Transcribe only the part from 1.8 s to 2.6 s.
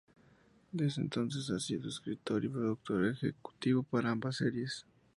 escritor y